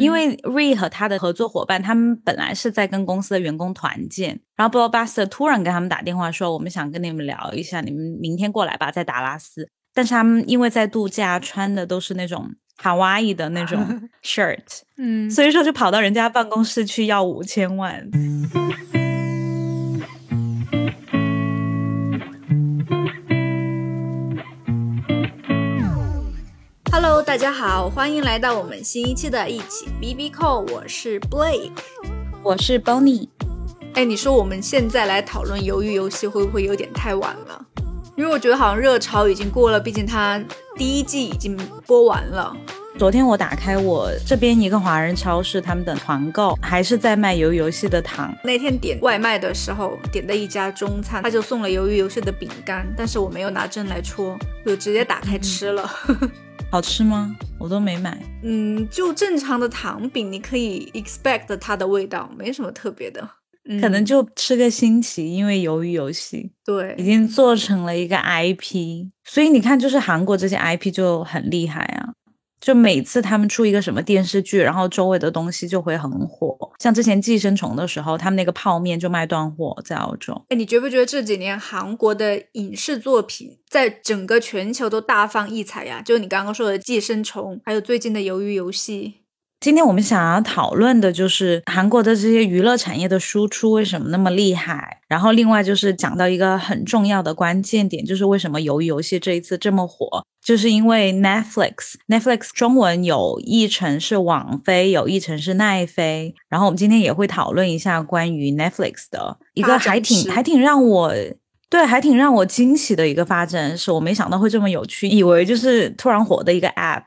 [0.00, 9.68] 因为 Re 和他的合作伙伴，他们本来是在跟公司的员工团建，然后 Blockbuster 突然跟他们打电话说，我们想跟你们聊一下，你们明天过来吧，在达拉斯。
[9.92, 12.48] 但是他们因为在度假，穿的都是那种
[12.82, 18.08] Hawaii 的那种 shirt，嗯，所以说就跑到人家办公室去要五千万。
[27.02, 31.70] Hello，大家好，欢迎来到我们新一期的一起 B B Call，我是 Blake。
[32.42, 33.26] 我是 Bonnie，
[33.94, 37.64] 哎，你说我们现在来讨论鱿鱼游戏会不会有点太晚了？
[38.16, 40.38] 因为我觉得好像热潮已经过了，毕竟它
[40.76, 42.54] 第一季已经播完了。
[42.98, 48.30] 昨天我打开我这边一个华人超市，他们的团购还是在卖鱿鱼游戏的糖。
[48.44, 55.90] 那天点外卖的时候，点的一家中餐，他就送了鱿鱼游戏的饼干，但是我没有拿针来戳，就直接打开吃了。
[56.70, 57.34] 好吃吗？
[57.58, 58.16] 我都没买。
[58.42, 63.28] 嗯，就正常的糖饼，你可以 expect 它的味道，没什么特别的。
[63.68, 72.14] 嗯可能就吃个新奇，因为鱿鱼游戏对已，经做成了一个 IP，所以你看，就是韩国这些 IP 就很厉害啊。
[72.60, 76.56] 就每次他们出一个什么电视剧，然后周围的东西就会很火。
[76.78, 80.44] 像之前《寄生虫》的时候，他们那个泡面就卖断货，在澳洲。
[80.50, 86.02] 哎，你觉不觉得这几年韩国的影视作品在整个全球都大放异彩呀？
[86.02, 89.19] 就你刚刚说的《寄生虫》，还有最近的《鱿鱼游戏
[89.60, 111.14] 今天我们想要讨论的就是韩国的这些娱乐产业的输出为什么那么厉害，然后另外就是讲到一个很重要的关键点，就是为什么鱿鱼游戏这一次这么火，就是因为 Netflix，Netflix 中文有译成是网飞，有译成是奈飞，然后我们今天也会讨论一下关于 Netflix 的一个还挺还挺让我。
[111.68, 117.04] 对，还挺让我惊喜的一个发展，是我没想到会这么有趣，以为就是突然火的一个 app，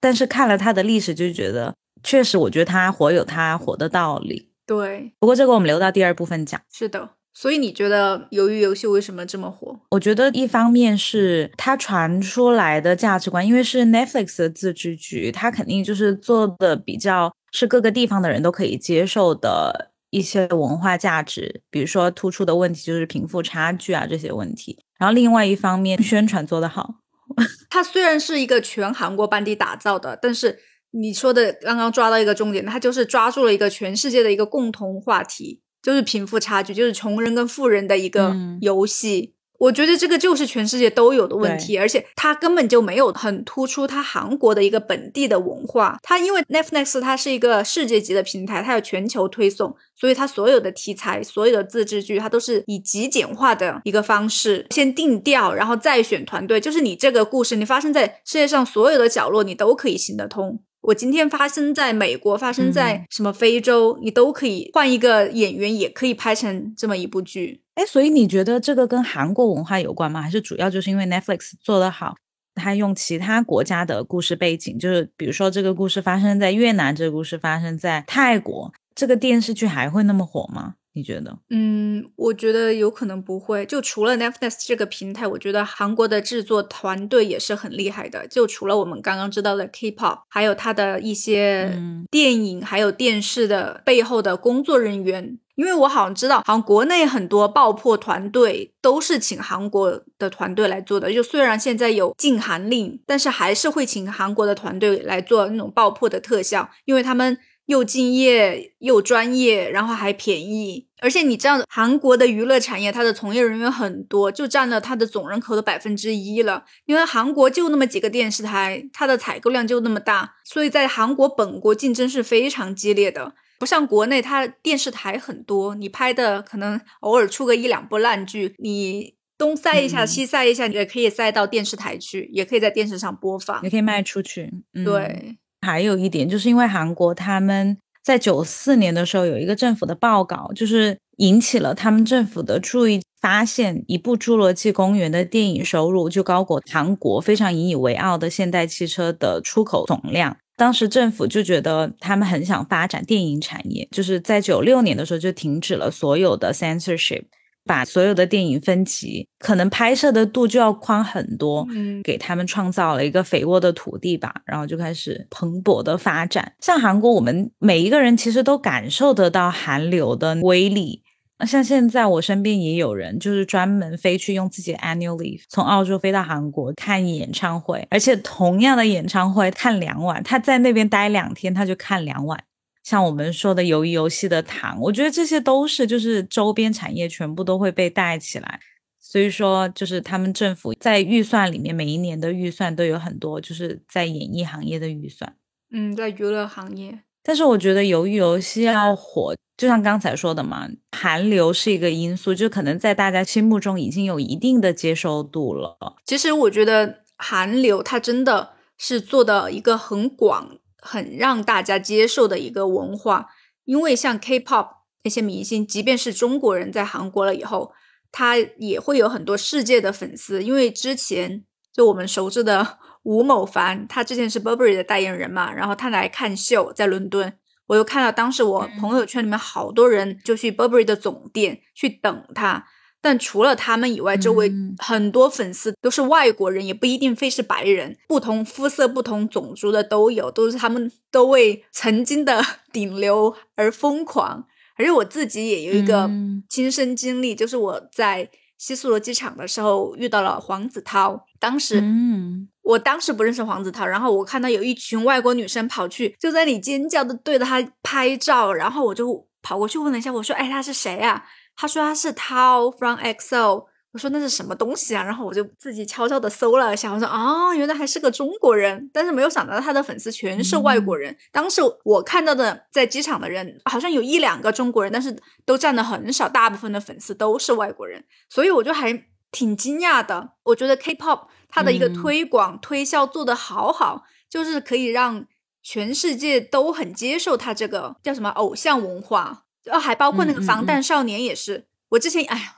[0.00, 1.74] 但是看了它的历史，就觉得
[2.06, 4.48] 确实，我觉得它火有它火的道理。
[4.64, 6.60] 对，不过这个我们留到第二部分讲。
[6.72, 7.10] 是的。
[7.34, 9.78] 所以你觉得《鱿鱼游戏》为什么这么火？
[9.90, 24.78] 我觉得一方面是它传出来的价值观，因为是 Netflix 的自制剧，它肯定就是做的比较是各个地方的人都可以接受的一些文化价值，比如说突出的问题就是贫富差距啊这些问题。
[24.98, 26.94] 然后另外一方面，宣传做得好，
[27.68, 30.58] 它虽然是一个全韩国班底打造的，但是
[30.92, 39.34] 你说的刚刚抓到一个重点，它就是抓住了一个全世界的一个共同话题，就是贫富差距，就是穷人跟富人的一个嗯游戏。
[39.58, 45.98] 我觉得这个就是全世界都有的问题，而且它根本就没有很突出它韩国的一个本地的文化。
[46.02, 56.60] 它因为 Netflix 它是一个世界级的平台，它有全球推送，所以它所有的题材、所有的自制剧，它都是以极简化的一个方式先定调，然后再选团队。
[56.60, 60.60] 就是你这个故事，你发生在世界上所有的角落，你都可以行得通。
[60.86, 67.60] 我今天发生在美国，发生在什么非洲，你都可以换一个演员，也可以拍成这么一部剧。
[67.74, 70.22] 哎，所以你觉得这个跟韩国文化有关吗？
[70.22, 72.14] 还是主要就是因为 Netflix 做得好，
[72.54, 80.74] 他用其他国家的故事背景，就是比如说这个故事发生在越南，这个故事发生在泰国，这个电视剧还会那么火吗？
[80.96, 81.38] 你觉得？
[81.50, 83.66] 嗯，我觉得有可能不会。
[83.66, 88.26] 就除了 Netflix 这个平台，我觉得韩国的制作团队也是很厉害的。
[88.26, 95.38] 就除了我们刚刚知道的 K-pop，还有它的一些嗯电影还有电视的背后的工作人员。
[95.56, 101.10] 因为我好像知道，好像国内很多爆破团队都是请韩国的团队来做的。
[101.10, 110.85] 就虽然现在有禁韩令，但是还是会请韩国的团队来做那种爆破的特效，因为他们又敬业又专业，然后还便宜。
[111.00, 116.64] 而且你知道，韩国的娱乐产业它的从业人员很多，就占了它的总人口的百分之一了。
[116.86, 123.34] 因为韩国就那么几个电视台，它的采购量就那么大，所以在韩国本国竞争是非常激烈的。
[123.58, 133.70] 不像国内，它电视台很多，你拍的可能偶尔出个一两部烂剧，你东塞一下、嗯西塞一下，你也可以塞到电视台去，也可以在电视上播放也。
[133.70, 134.52] 可以卖出去。
[134.74, 134.84] 嗯、。
[134.84, 150.36] 对，还有一点，就是因为韩国他们在九四年的时候有一个政府的报告，就是引起了他们政府的注意，发现一部《侏罗纪公园》的电影收入就高过韩国非常引以为傲的现代汽车的出口总量。
[150.56, 157.24] 当时政府就觉得他们很想发展电影产业，就是在九六年的时候就停止了所有的 censorship，
[157.66, 161.66] 把所有的电影分级，可能拍摄的度就要宽很多。
[161.70, 166.52] 嗯，给他们创造了一个肥沃的土地吧，然后就开始蓬勃的发展。
[166.60, 171.02] 像韩国，我们每一个人其实都感受得到韩流的威力，
[171.38, 182.42] 那像现在我身边也有人，就是专门飞去用自己的 annual leave 从澳洲飞到韩国看演唱会，而且同样的演唱会看两晚，他在那边待两天，他就看两晚。
[182.86, 188.60] 像我们说的鱿鱼游戏的糖，我觉得这些都是就是周边产业全部都会被带起来。
[189.00, 195.34] 所以说，就是他们政府在预算里面，每一年的预算都有很多，就是在演艺行业的预算。
[195.72, 197.00] 嗯，在娱乐行业。
[197.24, 205.76] 但是我觉得鱿鱼游戏要火，就像刚才说的嘛，韩流是一个因素，就可能在大家心目中已经有一定的接受度了。
[206.04, 213.26] 其实我觉得韩流它真的是做的一个很广、很让大家接受的一个文化，
[213.64, 214.68] 因为像 K-pop
[215.02, 217.72] 那些明星，即便是中国人在韩国了以后，
[218.12, 222.78] 他也会有很多世界的粉丝，因为之前就我们熟知的。
[223.08, 227.32] 吴某凡，他之前是 Burberry 的代言人嘛，然后他来看秀，在伦敦，
[227.68, 232.66] 我又看到当时我朋友圈里面好多人就去 Burberry 的总店去等他，
[233.06, 244.44] 但除了他们以外，周围很多粉丝都是外国人，也不一定非是白人，不同肤色、不同种族的都有，都是他们都为曾经的 顶流而疯狂。
[244.76, 246.10] 而且我自己也有一个
[246.48, 248.28] 亲身经历，就是我在。
[248.58, 261.22] 西苏罗机场的时候遇到了黄子韬，当时，嗯，我当时不认识黄子韬，然后我看到有一群外国女生跑去，就在那里尖叫的对着他拍照，然后我就跑过去问了一下，我说，哎，他是谁啊？
[261.56, 263.66] 他说他是 Tao from EXO。
[263.92, 265.02] 我说那是什么东西啊？
[265.02, 271.16] 然后我就自己悄悄的搜了一下，我说啊，原来还是个中国人，但是没有想到他的粉丝全是外国人。
[271.32, 275.16] 当时我看到的在机场的人好像有一两个中国人，但是
[275.46, 278.92] 都占的很少，大部分的粉丝都是外国人，所以我就还
[279.32, 280.32] 挺惊讶的。
[280.42, 285.24] 我觉得 K-pop 它的一个推广推销做的好好，就是可以让
[285.62, 291.66] 全世界都很接受它这个叫什么偶像文化，哦，还包括那个防弹少年也是。
[291.90, 292.52] 我之前哎呀。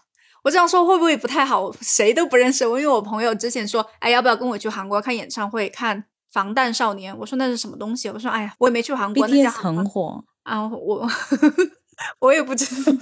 [0.44, 1.70] 我这样说会不会不太好？
[1.82, 7.14] 谁都不认识我，因为我朋友之前说，哎，要不要跟我去韩国看演唱会，看防弹少年？
[7.18, 8.08] 我说那是什么东西？
[8.08, 11.06] 我说，哎呀，我也没去韩国，那家很火啊，我
[12.20, 12.92] 我也不知道。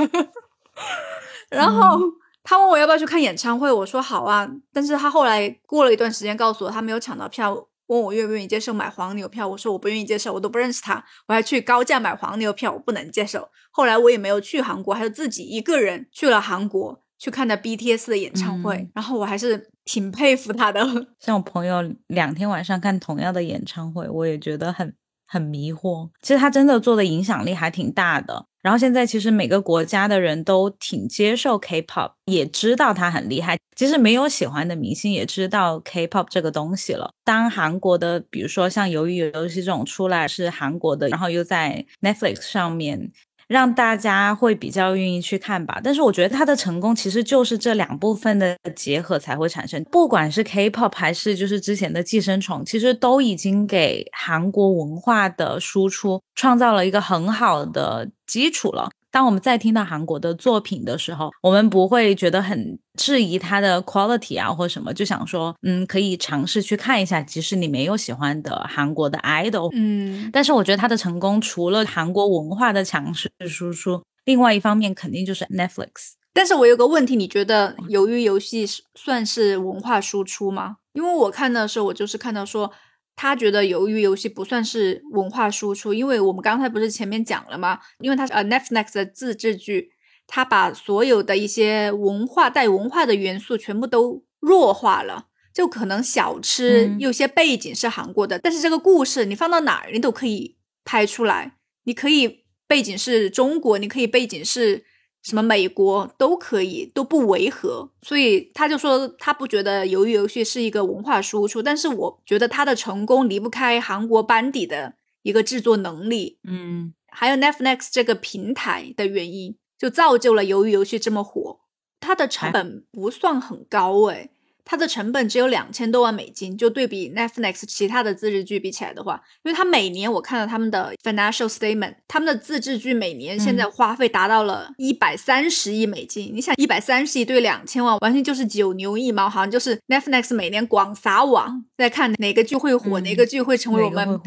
[1.50, 2.00] 然后
[2.43, 4.49] 他问我要不要去看演唱会，我说好啊。
[4.73, 9.47] 但是他后来过了一段时间，告诉我他没有抢到票，问我愿不愿意接受买黄牛票。
[9.49, 13.49] 我说我不愿意接受，我都不认识他，我还去高价买黄牛票，我不能接受。
[13.71, 17.03] 后来我也没有去韩国，还是自己一个人去了韩国。
[17.19, 20.87] 去看的 BTS 的演唱会，然后我还是挺佩服他的。
[21.19, 24.94] 像我朋友两天晚上看同样的演唱会，我也觉得很
[25.27, 26.11] 很迷惑。
[26.21, 28.44] 其实他真的做的影响力还挺大的。
[28.67, 33.57] 然后现在其实每个国家的人都挺接受 K-pop，也知道他很厉害。
[33.77, 37.13] 其实没有喜欢的明星也知道 K-pop 这个东西了。
[37.23, 43.13] 当韩国的，比如说像《鱿鱼游戏》这种出来是韩国的，然后又在 Netflix 上面。
[43.49, 49.83] 让大家会比较愿意去看吧，但是我觉得它的成功其实就是这两部分的结合才会产生。
[49.85, 58.91] 不管是 K-pop 还是就是之前的寄生虫，其实都已经给韩国文化的输出创造了一个很好的基础了。
[59.17, 70.29] 当我们再听到韩国的作品的时候，我们不会觉得很质疑它的 quality 啊，或什么，就想说，嗯，可以尝试去看一下，即使你没有喜欢的韩国的 idol，嗯。
[70.31, 76.12] 但是我觉得它的成功，除了韩国文化的强势输出，另外一方面肯定就是 Netflix。
[76.35, 80.77] 但是我有个问题，你觉得鱿鱼游戏算是文化输出吗？
[80.93, 82.71] 因为我看的时候，我就是看到说。
[83.17, 87.81] 他觉得鱿鱼游戏不算是文化输出，因为我们刚才不是前面讲了吗？
[88.01, 89.93] 因为它是呃 Netflix 的自制剧，
[90.26, 95.29] 它把所有的一些文化带文化的元素全部都弱化了。
[95.55, 101.57] 就可能小吃有些背景是韩国的，但是这个故事你放到哪儿你都可以拍出来。
[101.85, 104.85] 你可以背景是中国，你可以背景是。
[105.26, 121.59] 什么美国都可以都不违和，所以他就说他不觉得鱿鱼游戏是一个文化输出，但是我觉得他的成功离不开韩国班底的一个制作能力，嗯，还有 Netflix 这个平台的原因，就造就了鱿鱼游戏这么火。
[121.99, 124.30] 它的成本不算很高诶。
[124.68, 136.32] 它的成本只有两千多万美金，就对比 Netflix 其他的自制剧比起来的话，因为它每年我看到他们的 financial statement，他们的自制剧每年现在花费达到了一百三十亿美金。
[136.35, 144.20] 你想一百三十亿对两千万，完全就是九牛一毛，好像就是 Netflix 每年广撒网在看哪个剧会火，哪个剧会成为我们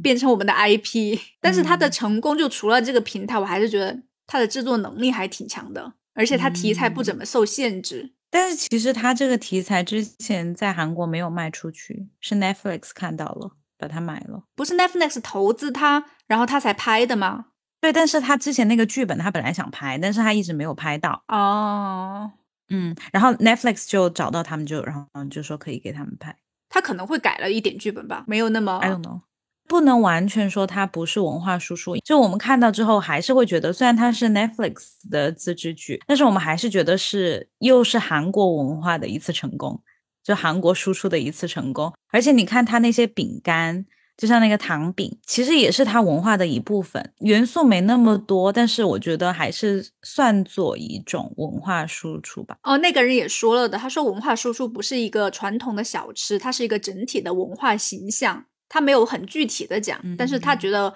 [0.00, 1.18] 变成我们的 IP。
[1.42, 8.12] 但是它的成功就除了这个平台，我还是觉得它的制作能力还挺强的，而且它题材不怎么受限制。
[8.30, 14.44] 但是其实他这个题材之前在韩国没有卖出去，是 Netflix 看到了，把它买了。
[14.54, 17.46] 不是 Netflix 投资他，然后他才拍的吗？
[17.80, 21.24] 对，但是他之前那个剧本他本来想拍，但是他一直没有拍到。
[21.28, 22.30] 哦，
[22.68, 26.36] 嗯，然后 Netflix 就找到他们，就然后就说可以给他们拍。
[26.68, 29.22] 他可能会改了一点剧本吧，没有那么 I don't know，
[29.70, 31.96] 不能完全说它不是文化输出。
[31.98, 39.80] 就我们看到之后，还是会觉得，虽然它是 Netflix 的自制剧，但是我们还是觉得是又是韩国文化的一次成功，
[40.24, 41.92] 就韩国输出的一次成功。
[42.10, 43.86] 而且你看它那些饼干。
[44.20, 52.58] 就像那个糖饼，其实也是它文化的一部分，元素没那么多，但是我觉得还是算作一种文化输出吧。
[52.62, 58.44] 哦，那个人也说了的，他说文化输出不是一个传统的小吃，它是一个整体的文化形象。
[58.70, 60.94] 他没有很具体的讲，但是他觉得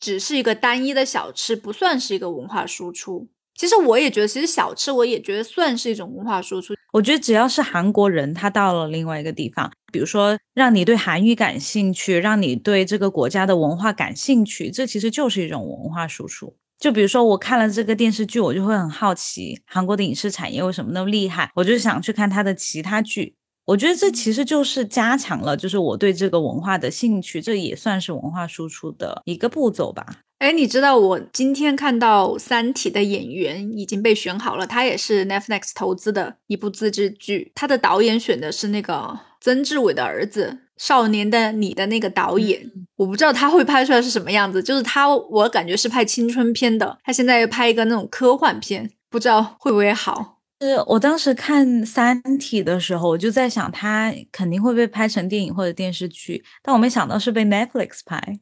[0.00, 3.28] 只是一个单一的小吃，不算是一个文化输出。
[3.54, 6.74] 其实我也觉得，其实小吃我也觉得算是一种文化输出。
[6.92, 16.56] 我觉得只要是韩国人，他到了另外一个地方，比如说让你对韩语感兴趣，让你对这个国家的文化感兴趣，这其实就是一种文化输出。
[16.78, 23.36] 就比如说我看了这个电视剧，我就会很好奇韩国的影视产业为什么那么厉害，我就想去看他的其他剧。
[23.70, 30.04] 我觉得这其实就是加强了，就是我对这个文化的兴趣，这也算是文化输出的一个步骤吧。
[30.38, 50.39] 哎，你知道我今天看到《三体》的演员已经被选好了，他也是 Netflix 投资的一部自制剧，他的导演选的是那个曾志伟的儿子《少年的你》的那个导演，我不知道他会拍出来是什么样子，就是他，我感觉是拍青春片的，他现在又拍一个那种科幻片，不知道会不会好。
[50.60, 58.40] 是我当时看《三体》的时候，我就在想，它肯定会被拍成电影或者电视剧，但我没想到是被 Netflix 拍。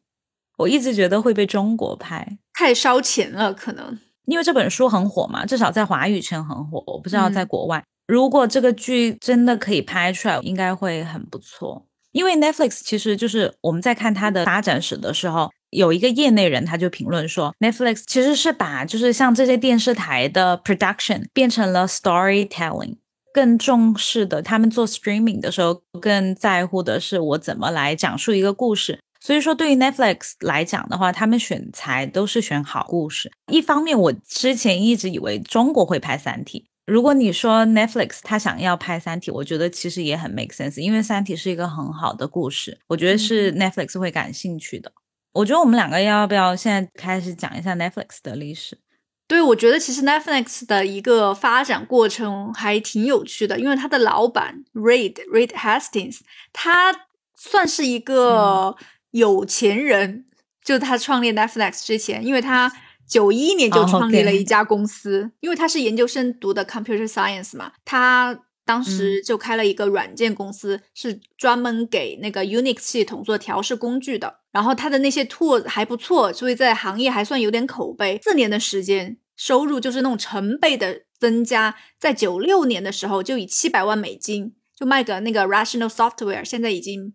[0.56, 3.96] 我一直觉得会被中国拍，太烧钱了，可能
[4.26, 6.82] 因为这本书很火嘛，至少在华语圈很火。
[6.88, 11.86] 我不知道在国外，如果这个剧真的可以拍出来，应该会很不错。
[12.10, 22.96] 因为 Netflix 其实就是我们在看它的发展史的时候，有一个业内人他就评论说，Netflix 其实是把就是像这些电视台的 production 变成了 storytelling，
[23.34, 28.98] 更重视的，他们做 streaming 的时候更在乎的是我怎么来讲述一个故事。
[29.20, 33.30] 所以说，对于 Netflix 来讲的话，他们选材都是选好故事。
[33.52, 36.60] 一方面，我之前一直以为中国会拍《三体》。
[36.86, 44.92] 如果你说 Netflix 他想要拍《三体》，我觉得其实也很 make sense，因为《三体》是一个很好的故事，我觉得是 Netflix 会感兴趣的。
[45.38, 48.78] 我觉得我们两个要不要现在开始讲一下 Netflix 的历史？
[49.26, 56.20] 对，我觉得其实 Netflix 的一个发展过程还挺有趣的，因为他的老板 Reed Reed Hastings，
[56.52, 56.94] 他
[57.36, 58.76] 算是一个。
[59.10, 60.26] 有钱人，
[60.62, 62.70] 就他创立 Netflix 之前，因为他
[63.08, 74.40] 九一年就创立了一家公司，因为他是研究生读的 Computer Science 嘛，他当时就开了一个软件公司，是专门给那个 Unix 系统做调试工具的。
[74.52, 78.20] 然后他的那些 tool 还不错，所以在行业还算有点口碑。
[78.22, 87.14] 四年的时间，收入就是那种成倍的增加，在九六年的时候就以七百万美金就卖给那个 Rational Software，现在已经。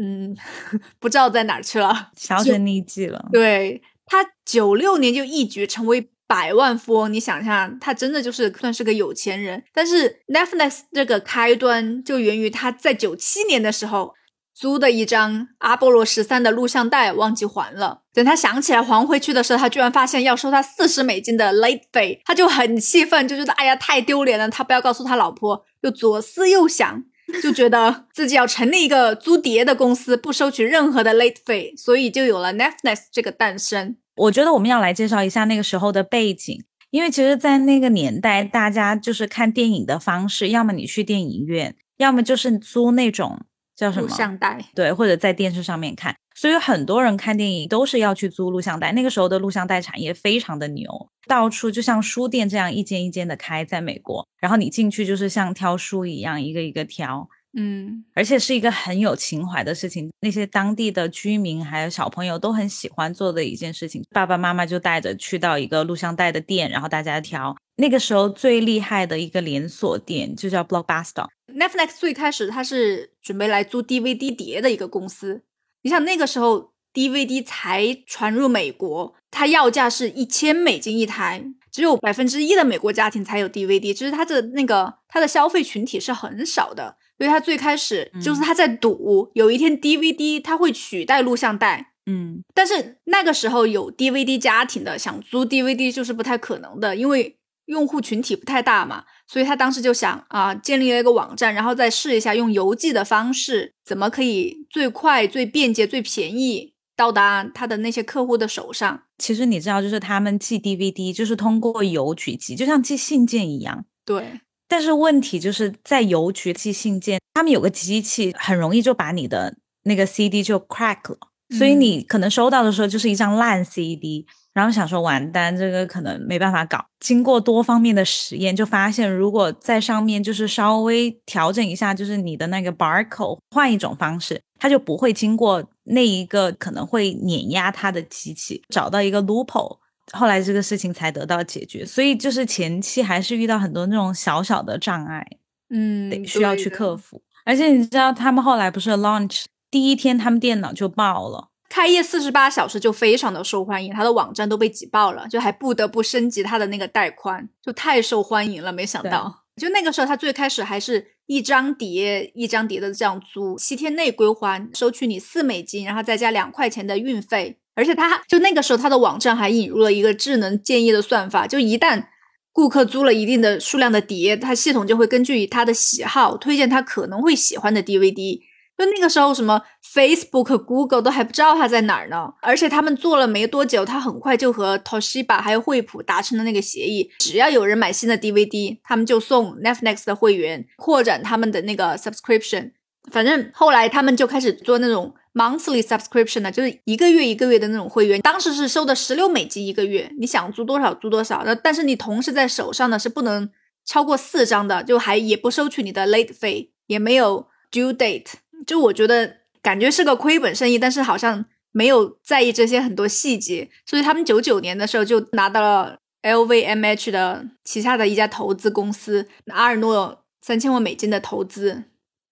[0.00, 0.34] 嗯，
[0.98, 3.28] 不知道在哪去了，销声匿迹了。
[3.30, 9.62] 对他九六年就一举成为百万富翁，你想一下，他真的就是算是个有钱人。
[9.72, 14.14] 但是 Netflix 这个开端就源于他在九七年的时候
[14.54, 27.04] 租的一张阿波罗十三的录像带忘记还了，等他想起来还回去的时候，他居然发现要收他四十美金的 late fee，他就很气愤，就觉得哎呀太丢脸了，他不要告诉他老婆，又左思右想。
[27.42, 33.96] 就觉得自己要成立一个租碟的公司，不收取任何的 late fee，所以就有了 Netflix 这个诞生。
[34.16, 43.40] 我觉得我们要来介绍一下那个时候的背景，因为其实，在那个年代，大家就是看电影的方式，要么你去电影院，要么就是租那种
[43.74, 46.14] 叫什么录像带，对，或者在电视上面看。
[46.36, 48.90] 所以很多人看电影都是要去租录像带。
[48.92, 54.26] 那个时候的录像带产业非常的牛，到处就像书店这样一间一间的开，在美国。
[54.40, 57.28] 然后你进去就是像挑书一样，一个一个挑。
[57.56, 60.10] 嗯，而且是一个很有情怀的事情。
[60.20, 64.02] 那些当地的居民还有小朋友都很喜欢做的一件事情。
[64.10, 67.56] 爸爸妈妈就带着去到一个录像带的店，然后大家挑。
[67.76, 71.26] 那个时候最厉害的一个连锁店就叫 Blockbuster。
[71.52, 75.42] Netflix 最开始它是准备来租 DVD 碟的一个公司。
[75.82, 99.04] 你想那个时候 DVD 才传入美国，它要价是一千美金一台，只有百分之一的美国家庭才有 DVD，就是它的那个它的消费群体是很少的，所以它最开始就是他在赌，有一天 DVD 他会取代录像带，嗯，但是那个时候有 DVD 家庭的想租 DVD 就是不太可能的，因为用户群体不太大嘛。
[99.26, 109.04] 所以他当时就想啊，建立了一个网站，然后再试一下用邮寄的方式，怎么可以最快、最便捷、最便宜到达他的那些客户的手上。
[109.16, 113.86] 其实你知道，就是他们寄 DVD 就是通过邮局寄，就像寄信件一样。
[114.04, 121.18] 对，但是问题就是在邮局寄信件，他们有个机器，很容易就把你的那个 CD 就 crack 了，
[121.56, 124.26] 所以你可能收到的时候就是一张烂 CD。
[124.54, 126.86] 然后想说完蛋，这个可能没办法搞。
[127.00, 139.78] 经过多方面的实验，就发现如果在上面就是稍微调整一下，就是你的那个 barcode 换一种方式，它就不会经过那一个可能会碾压它的机器，找到一个 loophole。
[140.12, 141.84] 后来这个事情才得到解决。
[141.84, 145.26] 所以就是前期还是遇到很多那种小小的障碍，
[145.70, 147.22] 嗯，得需要去克服。
[147.44, 151.50] 而且你知道，他们后来不是 launch 第一天，他们电脑就爆了。
[151.68, 158.72] 开业四十八小时就非常的受欢迎，他的网站都被挤爆了，就还不得不升级他的那个带宽，就太受欢迎了。
[158.72, 167.58] 没想到，就那个时候他最开始还是一张碟一张碟的这样租，七天内归还，收取你四美金，然后再加两块钱的运费。
[167.74, 172.04] 而且他就那个时候他的网站还引入了一个智能建议的算法，就一旦
[172.52, 178.40] 顾客租了一定的数量的碟，他系统就会根据他的喜好推荐他可能会喜欢的 DVD。
[178.76, 179.62] 就那个时候，什么
[179.94, 182.32] Facebook、Google 都还不知道它在哪儿呢。
[182.42, 192.72] 而且他们做了没多久，他很快就和 Toshiba 还有惠普达成了那个协议，只要有人买新的 DVD，他们就送 Netflix 的会员，扩展他们的那个 subscription。
[193.12, 198.20] 反正后来他们就开始做那种 monthly subscription 呢，就是一个月一个月的那种会员。
[198.20, 201.42] 当时是收的十六美金一个月，你想租多少租多少。
[201.44, 203.50] 那但是你同时在手上呢是不能
[203.84, 208.32] 超过四张的，就还也不收取你的 late 费，也没有 due date。
[208.66, 221.84] 就我觉得感觉是个亏本生意，但是好像没有在意这些很多细节，所以他们九九年的时候就拿到了 LVMH 的旗下的一家投资公司阿尔诺三千万美金的投资。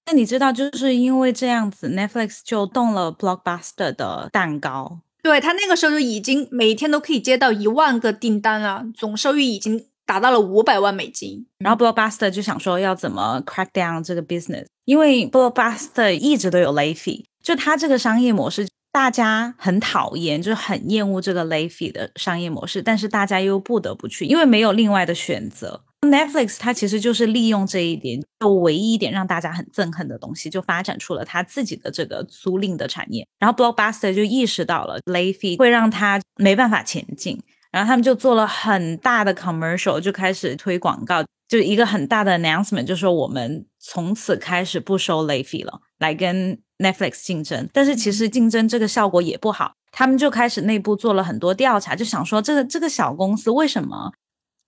[0.06, 5.00] 那你知道，就是因为这样子，Netflix 就动了 Blockbuster 的蛋糕。
[5.22, 9.86] 对他那个时候就已经每天都可以接到一万个订单了，总收益已经。
[10.04, 25.84] 达到了五百万美金，然后 Blockbuster 就想说要怎么 crack down 这个 business，因为 Blockbuster 一直都有 late fee，就他这个商业模式，大家很讨厌，就是很厌恶这个 late fee 的商业模式，但是大家又不得不去，因为没有另外的选择。
[26.02, 33.26] Netflix 它其实就是利用这一点，就唯一一点让大家很憎恨的东西，就发展出了它自己的这个租赁的产业。
[33.38, 37.40] 然后 Blockbuster 就意识到了 late fee 会让它没办法前进。
[37.70, 47.66] 然后他们就做了很大的 commercial，就开始推广告，就一个很大的 announcement，就说我们从此开始不收 late fee 了，来跟 Netflix 竞争。
[47.72, 54.12] 但是其实竞争这个效果也不好，他们就开始内部做了很多调查，就想说这个这个小公司为什么？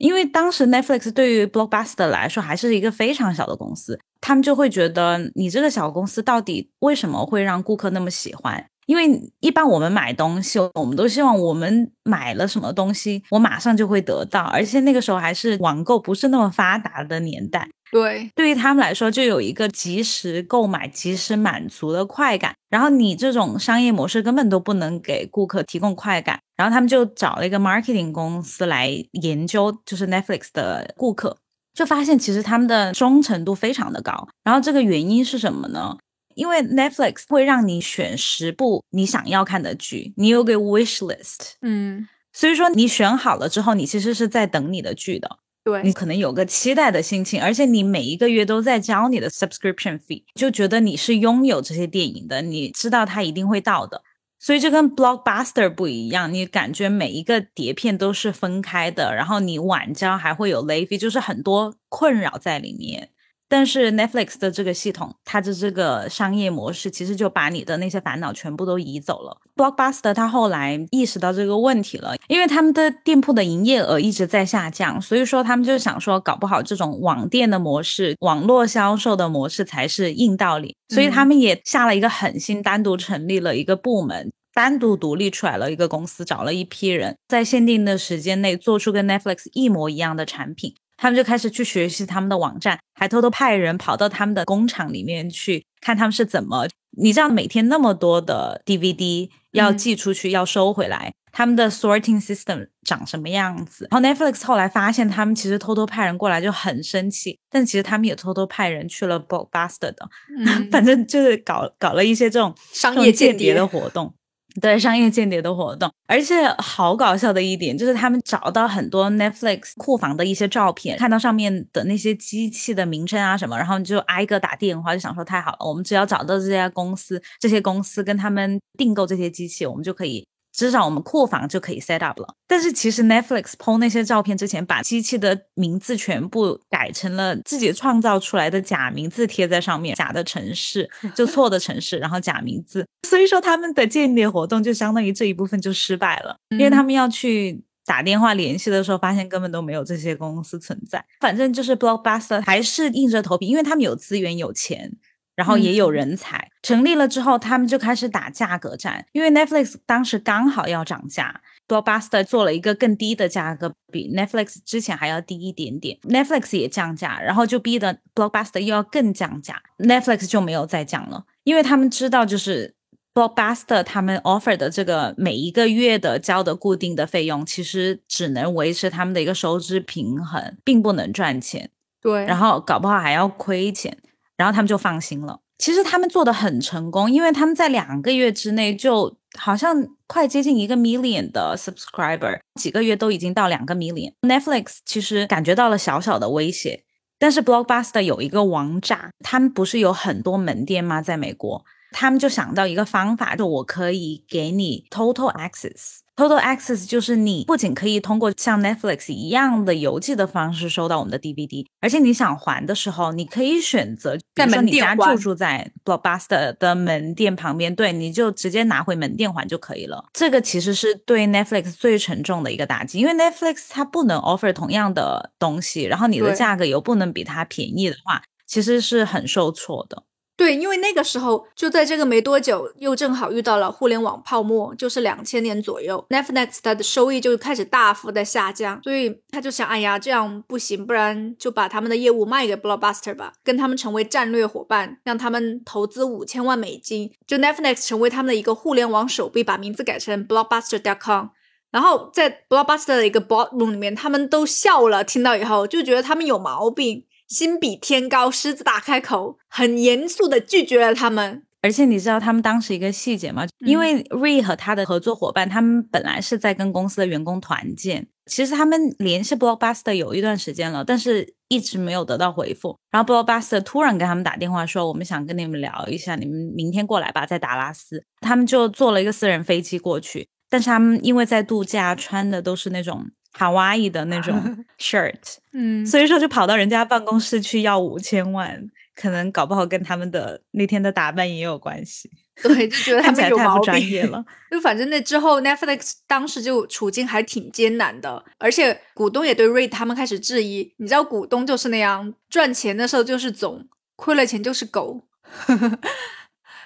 [0.04, 8.62] 因为当时 Netflix 对于 Blockbuster 来说还是一个非常小的公司，他们就会觉得你这个小公司到底为什么会让顾客那么喜欢？
[8.84, 17.66] 因为一般我们买东西，我们都希望我们买了什么东西，我马上就会得到，而且那个时候还是网购不是那么发达的年代。
[17.90, 22.52] 对，对于他们来说，就有一个及时购买、及时满足的快感。
[22.68, 26.40] 然后你这种商业模式根本都不能给顾客提供快感。
[26.56, 31.36] 然后他们就找了一个 marketing 公司来研究，就是 Netflix 的顾客，
[31.72, 34.28] 就发现其实他们的忠诚度非常的高。
[34.42, 35.96] 然后这个原因是什么呢？
[36.34, 54.02] 因为 Netflix 会让你选十部你想要看的剧，你有个 wish list，嗯，所以说你选好了之后，你其实是在等你的剧的，对你可能有个期待的心情，而且你每一个月都在交你的 subscription fee，就觉得你是拥有这些电影的，你知道它一定会到的，
[54.44, 63.08] 所以这跟 blockbuster 不一样，你感觉每一个碟片都是分开的，然后你晚交还会有 late fee，就是很多困扰在里面。
[63.46, 69.36] 但是 Netflix 的这个系统，它的这个商业模式，其实就把你的那些烦恼全部都移走了。
[69.54, 80.76] Blockbuster 它后来意识到这个问题了，因为他们的店铺的营业额一直在下降，所以说他们就想说，搞不好这种网店的模式、网络销售的模式才是硬道理。
[80.88, 90.74] 所以他们也下了一个狠心，单独成立了一个部门，单独独立出来了一个公司，找了一批人，在限定的时间内做出跟 Netflix 一模一样的产品。
[90.96, 96.68] 他们就开始去学习他们的网站，还偷偷派人跑到他们的工厂里面去看他们是怎么。
[96.96, 103.88] 你知道每天那么多的 DVD 要寄出去，要收回来，他们的 sorting system 长什么样子？
[103.90, 110.08] 然后 Netflix 后来发现他们其实偷偷派人过来就很生气，但其实他们也偷偷派人去了 Blockbuster 的，
[110.70, 114.14] 反正就是搞搞了一些这种商业间谍的活动。
[114.60, 130.26] 对商业间谍的活动，而且好搞笑的一点就是他们找到很多 Netflix 库房的一些照片，看到上面的那些机器的名称啊什么，然后你就挨个打电话，就想说太好了，我们只要找到这家公司，这些公司跟他们订购这些机器，我们就可以。
[130.54, 151.04] 至少我们库房就可以 set up 了，但是其实 Netflix 抛那些照片之前，把机器的名字全部改成了自己创造出来的假名字贴在上面，假的城市就错的城市，然后假名字，所以说他们的间谍活动就相当于这一部分就失败了，因为他们要去打电话联系的时候，发现根本都没有这些公司存在。
[151.20, 154.92] 反正就是 Blockbuster 还是硬着头皮，因为他们有资源有钱。
[155.34, 172.74] 然后也有人才成立了之后，他们就开始打价格战，因为 Netflix 当时刚好要涨价，Blockbuster 做了一个更低的价格，比 Netflix 之前还要低一点点，Netflix 也降价，然后就逼得 Blockbuster 又要更降价，Netflix 就没有再降了，因为他们知道就是
[173.12, 181.70] Blockbuster 他们 offer 的这个每一个月的交的固定的费用，其实只能维持他们的一个收支平衡，并不能赚钱，
[182.00, 183.98] 对，然后搞不好还要亏钱。
[184.36, 185.40] 然后他们就放心了。
[185.58, 194.12] 其实他们做的很成功，因为他们在两个月之内就好像快接近一个 million 的 subscriber，几个月都已经到两个 million。
[194.22, 196.84] Netflix 其实感觉到了小小的威胁，
[197.18, 201.00] 但是 Blockbuster 有一个王炸，他们不是有很多门店吗？
[201.00, 205.98] 在美国，他们就想到一个方法，就我可以给你 total access。
[206.16, 220.04] Total Access 就是你不仅可以通过像 Netflix 一样的邮寄的方式收到我们的 DVD，而且你想还的时候，你可以选择，比如说你家就住在 Blockbuster 的门店旁边，对，你就直接拿回门店还就可以了。
[220.12, 230.04] 这个其实是对 Netflix 最沉重的一个打击，因为 Netflix 它不能 offer 同样的东西，然后你的价格又不能比它便宜的话，其实是很受挫的。
[230.36, 251.26] 对，因为那个时候就在这个没多久，又正好遇到了互联网泡沫，就是两千年左右，Netflix 它的收益就开始大幅的下降，所以他就想，哎呀，这样不行，不然就把他们的业务卖给 Blockbuster 吧，跟他们成为战略伙伴，让他们投资五千万美金，就 Netflix 成为他们的一个互联网手臂，把名字改成 Blockbuster.com，
[251.70, 257.04] 然后在 Blockbuster 的一个 boardroom 里面，他们都笑了，听到以后就觉得他们有毛病。
[257.28, 261.42] 心比天高，狮子大开口，很严肃的拒绝了他们。
[261.62, 263.46] 而且你知道他们当时一个细节吗？
[263.60, 268.06] 因为 Ray 和他的合作伙伴，他们本来是在跟公司的员工团建。
[268.26, 272.76] 其实他们联系 Blockbuster 有一段时间了，但是一直没有得到回复。
[272.90, 280.28] 然后 Blockbuster 突然跟他们打电话说：“我们想跟你们聊一下，你们明天过来吧，在达拉斯。”他们就坐了一个私人飞机过去。
[280.50, 283.06] 但是他们因为在度假，穿的都是那种。
[283.34, 285.18] 卡哇伊的那种 shirt，
[285.52, 292.08] 嗯，所以说就跑到人家办公室去要五千万，可能搞不好跟他们的那天的打扮也有关系。
[292.42, 294.24] 对，就觉得他们有毛病了。
[294.50, 300.74] 就反正那之后，Netflix 当时就处境还挺艰难的，而且股东也对 Reed 他们开始质疑。
[300.78, 305.04] 你知道，股东就是那样，赚钱的时候就是总，亏了钱就是狗。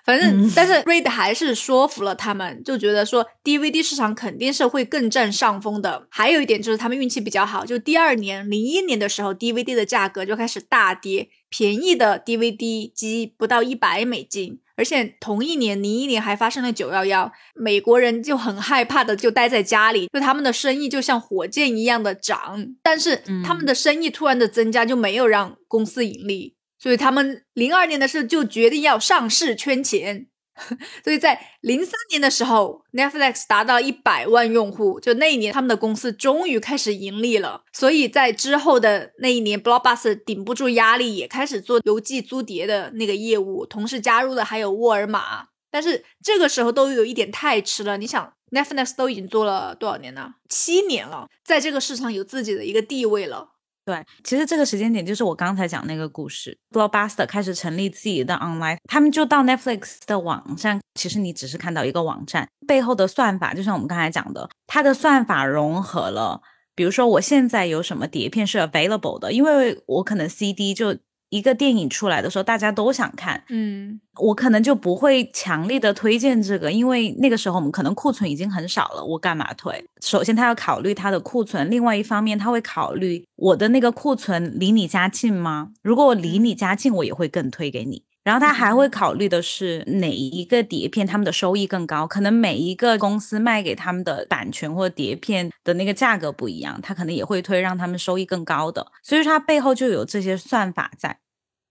[0.09, 6.07] 反正，但是 Reed 还是说服了他们，就觉得说 DVD 市场肯定是会更占上风的。
[6.09, 26.55] 还有一点就是他们运气比较好，就第二年零一年的时候，DVD 的价格就开始大跌，便宜的 DVD 机不到一百美金，而且同一年零一年还发生了九幺幺，美国人就很害怕的就待在家里，就他们的生意就像火箭一样的涨，但是他们的生意突然的增加就没有让公司盈利。
[26.79, 30.29] 所以他们零二年的时候就决定要上市圈钱，
[31.05, 37.63] 所以在零三年的时候，Netflix 达到一百万用户，就那一年他们的公司终于开始盈利了。
[37.73, 45.49] 所以在之后的那一年，Blockbuster 顶不住压力，也开始做邮寄租碟的那个业务，同时加入的还有沃尔玛。
[45.71, 50.35] 但是这个时候都有一点太迟了，你想，Netflix 都已经做了多少年呢？
[50.49, 53.51] 七年了，在这个市场有自己的一个地位了。
[53.89, 60.79] 对，其实这个时间点就是我刚才讲那个故事，Blockbuster 开始成立自己的 online，他们就到 Netflix 的网站。
[60.95, 66.43] 其实你只是看到一个网站背后的算法，就像我们刚才讲的，它的算法融合了，
[66.75, 70.95] 比如说我现在有什么碟片是 available 的，因为我可能 CD 就。
[71.31, 79.85] 一个电影出来的时候，大家都想看，嗯，我可能就不会强力的推荐这个，因为那个时候我们可能库存已经很少了，我干嘛推？
[80.01, 85.73] 首先他要考虑他的库存，另外一方面他会考虑我的那个库存离你家近吗？
[85.83, 88.03] 如果我离你家近，我也会更推给你。
[88.29, 101.21] 然后他还会考虑的是哪一个碟片他们的收益更高，可能每一个公司卖给他们的版权或碟片的那个价格不一样，他可能也会推让他们收益更高的，所以说它背后就有这些算法在。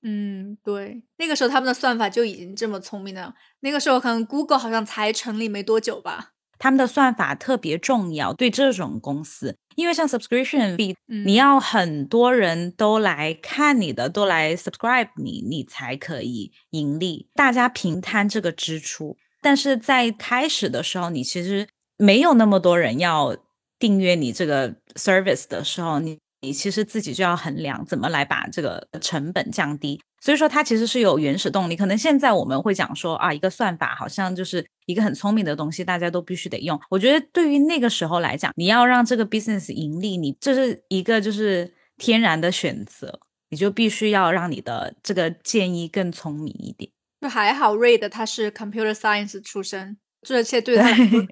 [0.02, 3.36] 嗯，对，那个时候他们的算法就已经这么聪明了。
[3.60, 6.32] 那个时候可能 Google 好像才成立没多久吧。
[6.60, 17.30] 他们的算法特别重要，对这种公司，因为像 subscription fee，你要很多人都来看你的，都来 subscribe 你，你才可以盈利。
[17.34, 21.68] 大家平摊这个支出，但是在开始的时候，你其实
[21.98, 23.38] 没有那么多人要
[23.78, 30.02] 订阅你这个 service 的时候，你你其实自己就要衡量怎么来把这个成本降低。
[30.20, 31.76] 所以说，它其实是有原始动力。
[31.76, 36.80] 可能现在我们会讲说啊，一个算法好像就是一个很聪明的东西，大家都必须得用。
[36.90, 46.92] 我觉得对于那个时候来讲，你要让这个 business 盈利，你这是一个就是天然的选择，你就必须要让你的这个建议更聪明一点。
[47.22, 51.26] 就还好，Ray 他是 computer science 出身，这些对他来说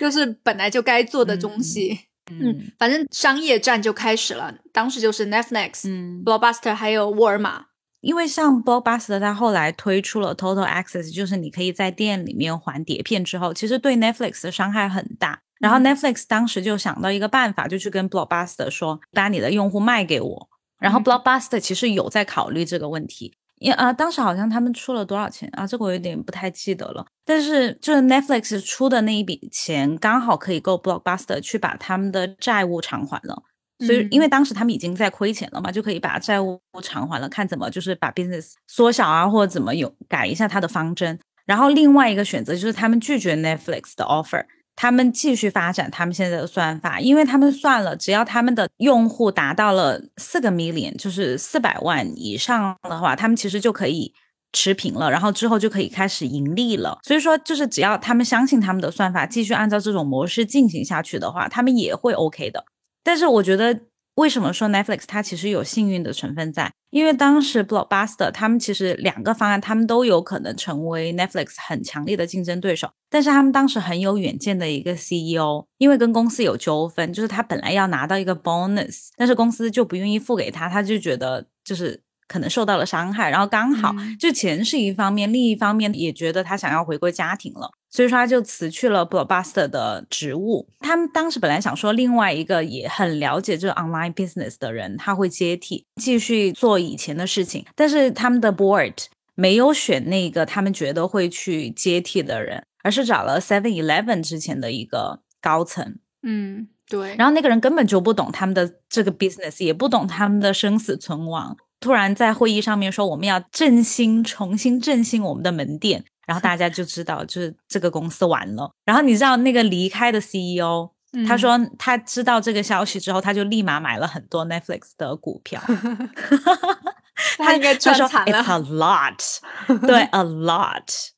[0.00, 2.00] 就是本来就该做的东西。
[2.30, 7.67] 嗯，反正商业战就开始了，当时就是 Netflix、嗯，Blockbuster 还有沃尔玛。
[8.00, 15.40] 因为像 Blockbuster，它后来推出了 Total Access，就是你可以在店里面还碟片之后，其实对 Netflix 的伤害很大。
[15.58, 20.48] 然后 Netflix 当时就想到一个办法，就去跟 Blockbuster 说，把你的用户卖给我。
[20.78, 25.66] 然后 Blockbuster 其实有在考虑这个问题，因啊，当时好像他们出了多少钱啊？
[25.66, 27.04] 这个我有点不太记得了。
[27.24, 33.42] 但是就是 Netflix 出的那一笔钱，刚好可以够 Blockbuster 去把他们的债务偿还了。
[33.86, 41.18] 所以，因为当时他们已经在亏钱了嘛，就可以把债务偿还了，看怎么就是把 business 缩小啊，或者怎么有改一下他的方针。
[41.46, 44.44] 然后另外一个选择就是他们拒绝 Netflix 的 offer，
[44.76, 54.12] 他们继续发展他们现在的算法，因为他们算了，只要他们的用户达到了四个 million，就是四百万以上的话，他们其实就可以
[54.52, 56.98] 持平了，然后之后就可以开始盈利了。
[57.02, 62.64] 所以说，就是只要他们相信他们的算法，继续按照这种模式进行下去的话，他们也会 OK 的。
[63.08, 63.80] 但是我觉得，
[64.16, 66.70] 为什么说 Netflix 它其实有幸运的成分在？
[66.90, 72.90] 因为当时 Blockbuster 他们其实两个方案，他们都有可能成为 Netflix 很强烈的竞争对手。
[73.08, 82.02] 但是他们当时很有远见的一个 CEO，因为跟公司有纠纷，就是他本来要拿到一个 bonus，但是公司就不愿意付给他，他就觉得就是。
[82.30, 90.68] 可能受到了伤害，然后刚好就钱是一方面，另一方面也觉得他想要回归家庭了，所以说他就辞去了 Blockbuster 的职务。
[90.80, 98.94] 他们当时本来想说，另外一个也很了解这个 online business 的人，他会接替继续做以前的事情，但是他们的 board
[99.34, 105.96] 没有选那个他们觉得会去接替的人，而是找了 Seven Eleven 之前的一个高层。
[106.22, 107.14] 嗯，对。
[107.16, 111.56] 然后那个人根本就不懂他们的这个 business，也不懂他们的生死存亡。
[111.80, 118.70] 突然在会议上面说我们要振兴、重新振兴我们的门店，然后大家就知道就是这个公司完了。
[118.84, 120.90] 然后你知道那个离开的 CEO，
[121.26, 125.58] 他说他知道这个消息之后，他就立马买了很多 Netflix 的股票。
[127.38, 128.42] 他应该赚惨了。
[128.42, 129.40] It's a lot，
[129.86, 131.08] 对，a lot，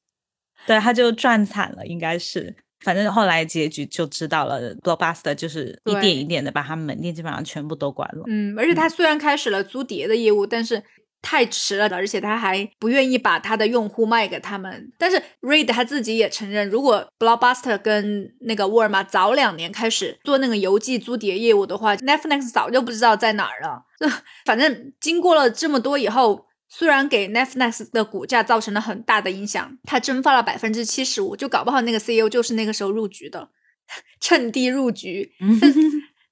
[0.64, 2.54] 对，他就赚惨了，应该是。
[2.82, 8.24] 反正后来结局就知道了，Blockbuster 就是一点一点的把他们门店基本上全部都关了。
[8.28, 10.82] 嗯，而且他虽然开始了租碟的业务，但是
[11.22, 14.92] 太迟了的，而且他还不愿意把他的用户卖给他们。
[14.98, 23.84] 但是 Reid 他自己也承认，如果 Blockbuster 跟那个沃尔玛早两年开始做那个邮寄租碟业务的话，Netflix 早就不知道在哪儿了。
[24.44, 26.46] 反正经过了这么多以后。
[26.72, 33.48] 虽然给 Netflix 的股价造成了很大的影响，它蒸发了百分之七十五，就搞不好那个 CEO 就是那个时候入局的，
[34.22, 35.32] 趁低入局。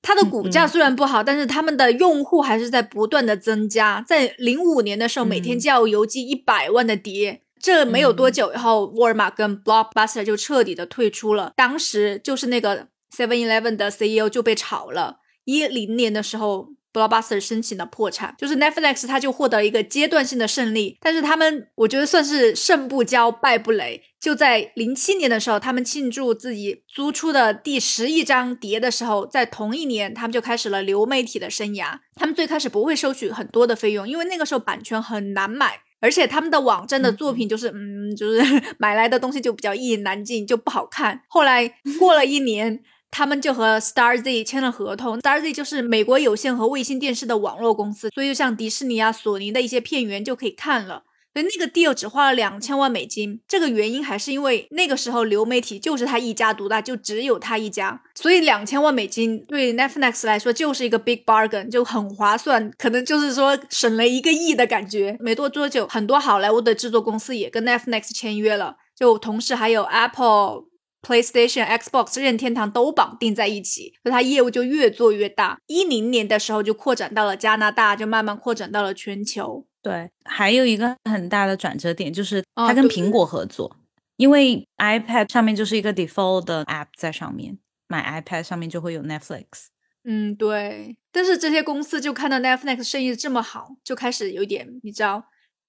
[0.09, 4.03] 它的股价虽然不好，但是他们的用户还是在不断的增加。
[4.09, 7.43] 在零五年的时候，每天就要邮寄一百万的碟。
[7.61, 11.53] 这没有多久以后，沃尔玛跟 Blockbuster 就彻底的退出了。
[11.55, 15.19] 当时就是那个 Seven Eleven 的 CEO 就被炒了。
[15.45, 16.71] 一零年的时候。
[16.91, 20.97] Blockbuster 申请了破产，就是 Netflix，它就获得一个阶段性的胜利。
[21.03, 24.03] 但是他们，我觉得算是胜不骄，败不馁。
[24.21, 31.99] 就在零七年的时候，他们庆祝自己租出的第十一张碟的时候，在同一年，他们就开始了流媒体的生涯。
[32.17, 38.43] 他们最开始不会收取很多的费用，因为那个时候版权很难买，而且他们的网站的作品就是，嗯，就是
[38.79, 41.23] 买来的东西就比较一言难尽，就不好看。
[41.29, 42.81] 后来过了一年。
[43.11, 51.05] 他们就和 Starz 签了合同，Starz 就是美国有线和卫星电视的网络公司，所以就像迪士尼啊、索尼的一些片源就可以看了。
[51.35, 65.17] 所以那个 deal 只花了两千万美金，这个原因还是因为那个时候流媒体就是他一家独大，就只有他一家，所以两千万美金对 Netflix 来说就是一个 big bargain，就很划算，可能就是说省了一个亿的感觉。
[65.21, 70.69] 没多多久，很多好莱坞的制作公司也跟 Netflix 签约了，就同时还有 Apple。
[71.01, 75.57] PlayStation、Xbox、任天堂都绑定在一起，所以它业务就越做越大。
[75.69, 79.65] 一零年的时候就扩展到了加拿大，就慢慢扩展到了全球。
[79.89, 83.75] 对，还有一个很大的转折点就是哦它跟苹果合作，
[84.17, 89.69] 因为 iPad 上面就是一个 default 的 app 在上面，买 iPad 上面就会有 Netflix。
[90.05, 90.99] 嗯，对。
[91.11, 95.25] 但是这些公司就看到 Netflix 生意这么好，就开始有点，你知道，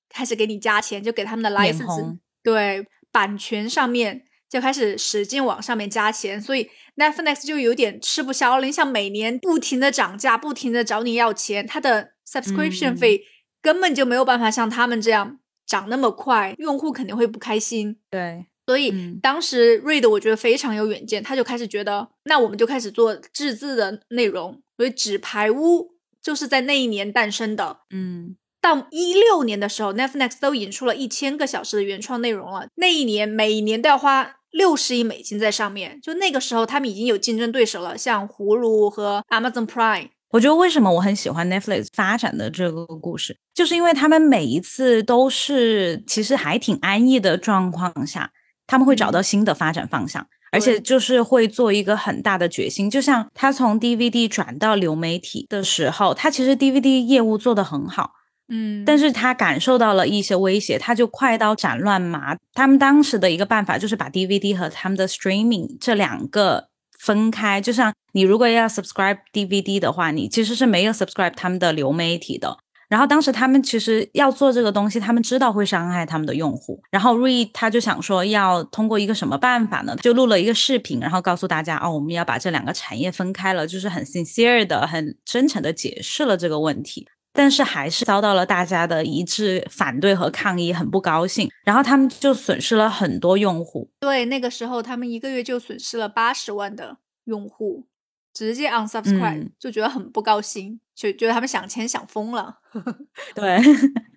[0.10, 8.66] 开始给你加钱，就给他们的 license，对版权上面就开始使劲往上面加钱，所以 Netflix 就有点吃不消了。
[8.66, 13.22] 你想每年不停的涨价，不停的找你要钱，它的 subscription 嗯费
[13.62, 17.98] 根本就没有办法像他们这样涨那么快，用户肯定会不开心。
[18.10, 24.62] 对，所以嗯当时 Read 我觉得非常有远见，他就开始觉得，那我们就开始做自制的内容。
[24.78, 25.82] 所以《纸牌屋》
[26.22, 27.82] 就是在那一年诞生的。
[27.92, 32.68] 嗯，到一六年的时候，Netflix 都引出了一千个小时的原创内容了。
[32.76, 36.00] 那一年每一年都要花六十亿美金在上面。
[36.02, 40.10] 就那个时候，他们已经有竞争对手了，像葫芦和 Amazon Prime。
[40.32, 48.32] 我觉得为什么我很喜欢 Netflix 发展的这个故事，就是因为他们每一次都是其实还挺安逸的状况下，
[48.68, 52.90] 他们会找到新的发展方向，而且就是会做一个很大的决心。
[52.90, 58.12] 就像他从 DVD 转到流媒体的时候，他其实 DVD 业务做得很好，
[58.50, 62.38] 嗯但是他感受到了一些威胁，他就快刀斩乱麻。
[62.54, 66.69] 他们当时的一个办法就是把 DVD 和他们的 streaming 这两个
[67.00, 67.60] 分开。
[67.60, 72.58] 就像你如果要 subscribe DVD 的话，你其实是没有 subscribe 他们的流媒体的。
[72.90, 76.82] 然后当时他们其实要做这个东西，他们知道会伤害他们的用户。
[76.90, 79.96] 然后 Re 他就想说，要通过一个什么办法呢？
[79.98, 87.08] 就录了一个视频，然后告诉大家哦，我们要把这两个产业分开了，就是很 sincere 的、很真诚的解释了这个问题。
[87.40, 91.50] 但是还是遭到了大家的一致反对和抗议，很不高兴。
[91.64, 93.90] 然后他们就损失了很多用户。
[94.02, 97.88] 对，那个时候他们一个月就损失了八十万的用户，
[98.34, 102.58] 直接 unsubscribe，、嗯就觉得很不高兴，就觉得他们想钱想疯了。
[103.34, 103.58] 对，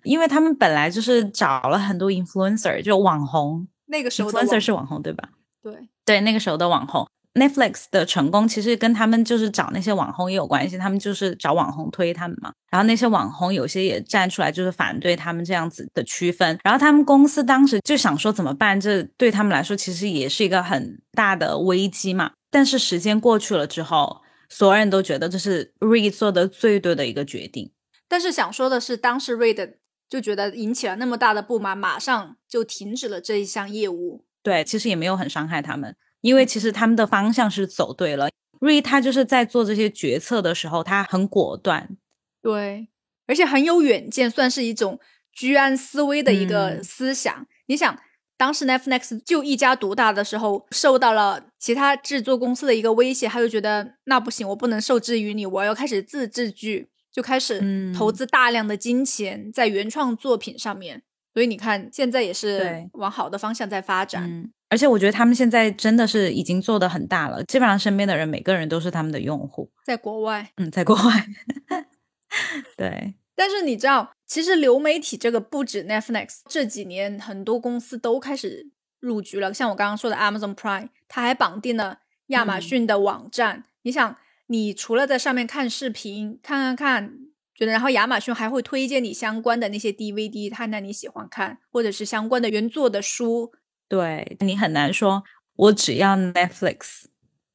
[0.03, 5.29] 因为他们本来就是找了很多 influencer，就网红那个时候的，influencer 是网红对吧？
[5.61, 7.07] 对，对，那个时候的网红。
[7.33, 12.51] Netflix 的成功其实跟他们就是找那些网红也有关系，他们就是找网红推他们嘛。
[12.69, 16.59] 然后那些网红有些也站出来就是反对他们这样子的区分。
[16.63, 18.79] 然后他们公司当时就想说怎么办？
[18.79, 22.31] 这对他们来说其实也是一个很大的危机嘛。
[22.51, 27.71] 但是时间过去了之后，所有人都觉得这是 Reed 做的最对的一个决定。
[28.07, 29.73] 但是想说的是，当时 Reed
[30.07, 34.25] 就觉得引起了那么大的不满，马上就停止了这一项业务。
[34.43, 38.29] 对，其实也没有很伤害他们，因为其实他们的方向是走对了。
[38.61, 41.97] 瑞他就是在做这些决策的时候，他很果断，
[42.41, 42.87] 对，
[43.27, 44.97] 而且很有远见，算是一种
[45.33, 47.45] 居安思危的一个嗯思想。
[47.65, 47.99] 你想，
[48.37, 61.03] 当时 Netflix 就一家独大的时候，受到了其他制作公司的一个威胁，他就觉得那不行，我不能受制于你，我要开始自制剧，就开始嗯投资大量的金钱在原创作品上面。
[61.33, 64.23] 所以你看，现在也是往好的方向在发展。
[64.23, 69.69] 嗯，而且我觉得他们现在真的是已经做的很大了，基本上身边的人每个人都是他们的用户。
[69.85, 71.27] 在国外，嗯，在国外，
[72.75, 79.53] 对，但是你知道，其实流媒体这个不止 Netflix，这几年很多公司都开始入局了。
[79.53, 83.65] 像我刚刚说的 Amazon Prime，它还绑定了亚马嗯逊的网站。
[83.83, 87.13] 你想，你除了在上面看视频，看看看，
[87.53, 93.51] 觉得然后亚马逊还会推荐你相关的那些 DVD，看看你喜欢看，或者是相关的原作的书。
[93.87, 95.23] 对你很难说，
[95.55, 97.03] 我只要 Netflix，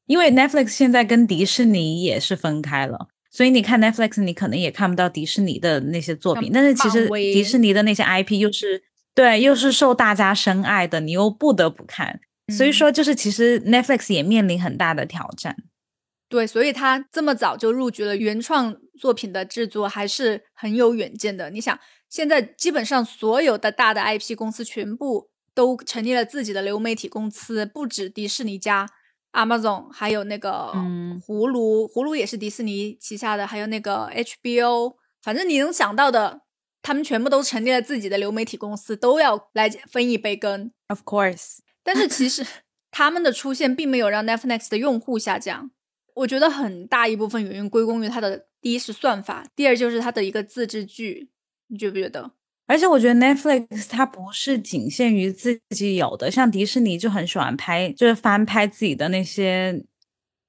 [0.07, 8.83] 因为 Netflix 现在跟迪士尼也是分开了，所以你看 Netflix，你可能也看不到迪士尼的那些作品，但是其实迪士尼的那些 IP 又是
[9.15, 12.21] 对，又是受大家深爱的，你又不得不看。
[12.57, 15.57] 所以嗯说，就是其实 Netflix 也面临很大的挑战。
[16.29, 21.51] 对，所以他这么早就入局了原创作品的制作，还是很有远见的。
[21.51, 25.29] 你想，现在基本上所有的大的 IP 公司全部
[25.59, 28.89] 都成立了自己的流媒体公司，不止迪士尼家、
[29.33, 36.43] Amazon，还有那个嗯葫芦，葫芦也是迪士尼旗下的，还有那个 HBO，反正你能想到的，
[36.81, 40.71] 他们全部都成立了自己的流媒体公司，都要来分一杯羹。
[40.87, 42.47] Of course， 但是其实
[42.93, 45.73] 他们的出现并没有让 Netflix 的用户下降，
[46.15, 51.33] 我觉得很大一部分原因归功于它的第一是算法，第二就是它的一个自制剧，
[51.67, 52.31] 你觉不觉得？
[52.69, 59.83] 而且我觉得 Netflix 它不是仅限于自己有的，像迪士尼就很喜欢拍，就是翻拍自己的那些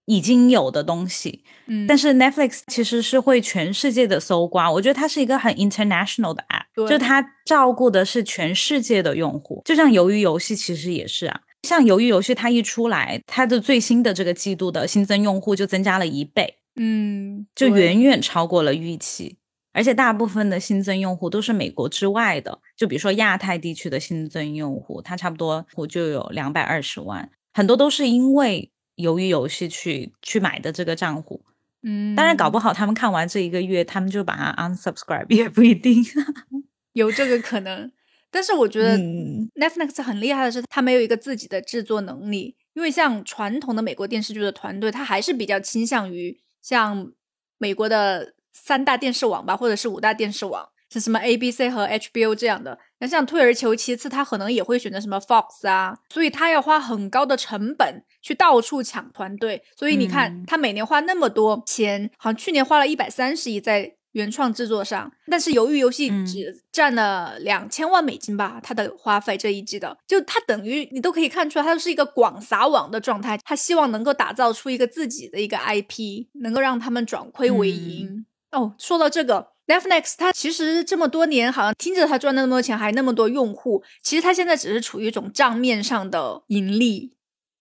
[0.05, 1.43] 已经有的东西。
[1.65, 9.62] 嗯但是 Netflix 其实是会全世界的搜刮，我觉得它是一个很 international 的 app，就它照顾的是全世界的用户。
[9.65, 19.38] 就像鱿鱼游戏其实也是啊，像鱿鱼游戏它一出来，它的最新的这个季度的新增用户就增加了一倍，嗯，就远远超过了预期。
[19.80, 31.45] 而而且大部分的新增用户都是美国之外的，就比如说亚太地区的新增用户，它差不多我就有两百二十万，很多都是因为鱿鱼游戏去去买的这个账户。
[31.84, 36.03] 嗯，当然，搞不好他们看完这一个月，他们就把它 unsubscribe 也不一定，
[36.91, 37.89] 有这个可能。
[38.30, 42.57] 但是我觉得嗯 Netflix 很厉害的是，它没有一个自己的制作能力。
[42.73, 47.13] 因为像传统的美国电视剧的团队，它还是比较倾向于像
[47.57, 52.78] 美国的三大电视网吧，或者是五大电视网，是什么 ABC 和 HBO 这样的。
[53.00, 59.64] 那像退而求其次，他可能也会选择什么 Fox 啊，所以他要花很高的成本去到处抢团队。
[59.78, 78.26] 所以你看，嗯他每年花那么多钱，好像去年花了一百三十亿在原创制作上，但是由于游戏嗯只占了两千万美金吧，它的花费这一季的，就它等于你都可以看出来，它是一个广撒网的状态，他希望能够打造出一个自己的一个 IP，能够让他们转亏为盈。
[78.52, 79.52] 哦，说到这个。
[79.70, 87.14] Netflix 它其实这么多年，好像听着它赚了那么多钱，还那么多用户，其实它现在只是处于一种账面上的盈利，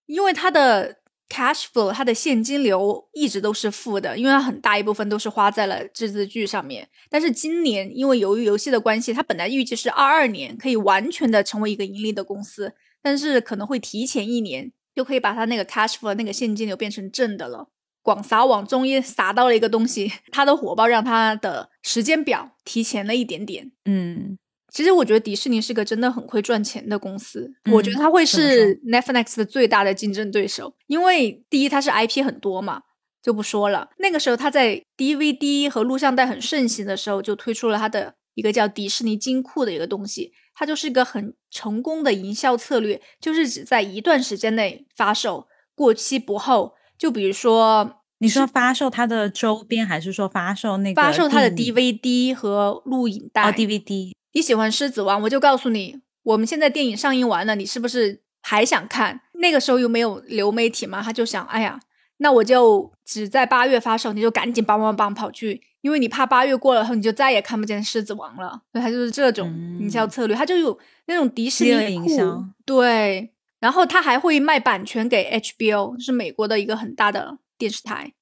[0.07, 0.97] 因为它的
[1.28, 6.89] cash flow，它的现金流一直都是负的，因为它很大一部分都是花在了自制剧上面。
[7.11, 12.72] 但是今年因为由于游戏的关系，它本来预计是二二年可以完全的成为一个盈利的公司，
[13.03, 17.68] 但是可能会提前一年就可以把它那个 cash flow 那个现金流变成正的了。
[18.09, 23.70] 广撒网终于撒到了一个东西，它的火爆让它的时间表提前了一点点。
[23.84, 24.38] 嗯，
[24.72, 32.80] 其实我觉得迪士尼是个真的很会赚钱的公司，嗯我觉得它会是 Netflix 的最大的竞争对手，因为第一它是 IP 很多嘛，
[33.22, 33.90] 就不说了。
[33.98, 46.78] 那个时候它在 DVD 和录像带很盛行的时候，就推出了它的一个叫迪士尼金库的一个东西，它就是一个很成功的营销策略，就是只在一段时间内发售，过期不候。
[46.98, 54.12] 就比如说你说发售它的周边，还是说发售那个发售它的 DVD 和录影带哦 DVD？
[54.32, 59.20] 你喜欢《狮子王》，我就告诉你，我们现在电影上映完了，你是不是还想看？
[59.34, 61.80] 那个时候又没有流媒体嘛，他就想，哎呀，
[62.18, 68.60] 那我就只在八月发售，你就赶紧梆梆梆跑去，因为你怕八月过了后你就再也看不见《狮子王》了。
[68.72, 69.48] 所以他就是这种
[69.80, 78.14] 营销策略，他就有那种迪士尼的营销，对，然后他还会卖版权给 HBO，是美国的一个很大的电视台。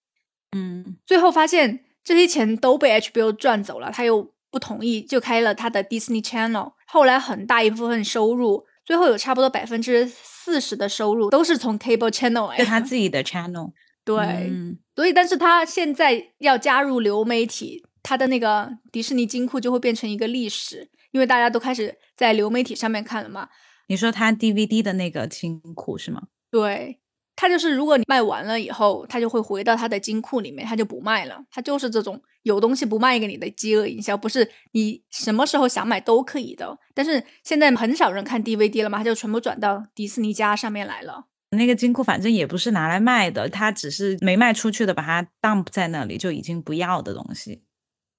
[0.57, 6.72] 嗯最后发现这些钱都被 HBO 赚走了，他又不同意，就开了他的 Disney Channel。
[6.87, 12.70] 后来很大一部分收入，最后有差不多百分之四十的收入都是从 Cable Channel 来就的。
[12.70, 13.72] 他自己的 channel。
[14.05, 23.49] 对，嗯所以但是他现在要加入流媒体，他的那个迪士尼金库就会变成一个历史，因为大家都开始在流媒体上面看了嘛。
[23.89, 26.22] 你说他 DVD 的那个金库是吗？
[26.53, 27.01] 对，
[27.37, 31.39] 他就是如果你卖完了以后，他就会回到他的金库里面，他就不卖了。
[31.51, 36.76] 他就是这种有东西不卖给你的饥饿营销，不是你什么时候想买都可以的。
[36.95, 41.26] 但是现在很少人看 DVD 了嘛，他就全部转到迪士尼家上面来了。
[41.51, 47.62] 那个金库反正也不是拿来卖的，他只是没卖出去的，把它 dump 在那里就已经不要的东西。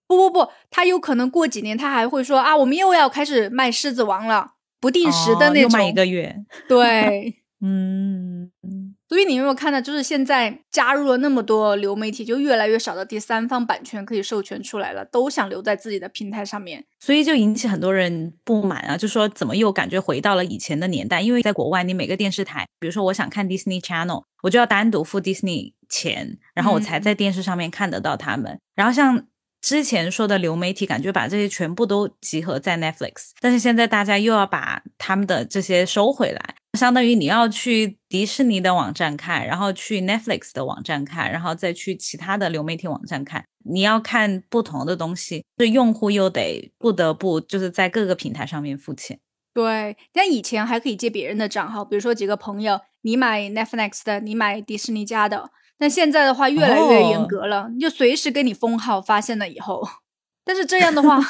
[0.07, 5.63] 不不不，他有可能过几年他还会说啊，我们又要开始卖狮子王了，不定时的那种。
[5.63, 6.33] 哦又卖一个月。
[6.69, 8.49] 对， 嗯，
[9.09, 16.83] 所以你有没有看到，就是现在加入了那么多流媒体，就越来越少的第三方版权可以授权出来了，都想留在自己的平台上面。
[16.99, 21.21] 所以就引起很多人不满啊，就说怎么又感觉回到了以前的年代？
[21.21, 28.59] 因为在国外，你每个电视台，比如说我想看 Disney Channel，我就要单独付 Disney 钱，然后我才嗯在电视上面看得到他们。
[28.75, 29.25] 然后像
[29.61, 43.43] 之前说的流媒体，感觉把这些全部都集合在 Netflix，但是现在大家又要把他们的这些收回来，相当于你要去迪士尼的网站看，然后去 Netflix 的网站看，然后再去其他的流媒体网站看。
[43.65, 49.19] 你要看不同的东西，这用户又得不得不就是在各个平台上面付钱。
[49.53, 55.49] 对，但以前还可以借别人的账号，比如说几个朋友，你买 Netflix 的，你买迪士尼家的。
[55.79, 59.87] 但现在的话越来越严格了，你就随时给你封号，发现了以后。
[60.47, 61.21] 但是这样的话，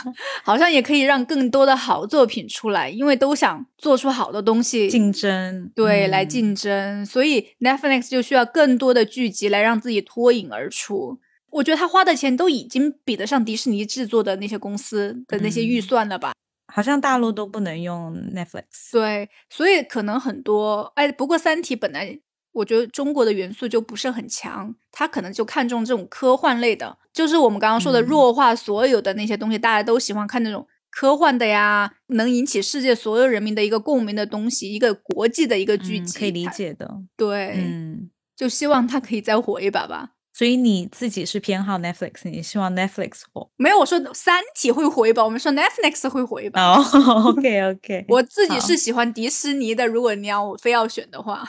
[0.43, 11.19] 好像也可以让更多的好作品出来，因为都想做出好的东西，竞争对，嗯来竞争，所以 Netflix 就需要更多的剧集来让自己脱颖而出。
[11.49, 16.33] 我觉得他花的钱都已经比得上迪士尼制作的那些公司的那些预嗯算了吧？
[16.71, 18.91] 好像大陆都不能用 Netflix。
[18.91, 22.19] 对，所以可能很多哎，不过《三体》本来
[22.57, 36.47] 我觉得中国的元素就不是很强，他可能就看重这种科幻类的，就是我们刚刚说的嗯弱化所有的那些东西，大家都喜欢看那种科幻的呀，能引起世界所有人民的一个共鸣的东西，一个国际的一个剧嗯，集，可以理。
[36.47, 36.89] 解的。
[37.15, 40.11] 对，嗯，就希望他可以再火一把吧。
[40.33, 43.49] 所以你自己是偏好 Netflix，你希望 Netflix 火？
[43.57, 46.61] 没有，我说《三体》会火一把，我们说 Netflix 会火一把。
[46.61, 46.83] 哦，
[47.29, 51.43] OK OK，我自己是喜欢迪士尼的，如果你要我非要选的话，